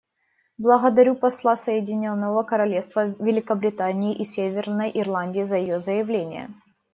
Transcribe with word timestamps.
Благодарю 0.57 1.13
посла 1.15 1.55
Соединенного 1.55 2.41
Королевства 2.41 3.05
Великобритании 3.05 4.15
и 4.15 4.23
Северной 4.23 4.89
Ирландии 4.99 5.43
за 5.43 5.57
ее 5.57 5.79
заявление. 5.79 6.49